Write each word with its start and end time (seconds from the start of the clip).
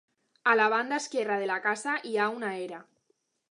A 0.53 0.55
la 0.59 0.65
banda 0.73 0.99
esquerra 1.01 1.37
de 1.43 1.51
la 1.51 1.59
casa 1.67 1.95
hi 2.13 2.17
ha 2.25 2.29
una 2.39 2.53
era. 2.65 2.83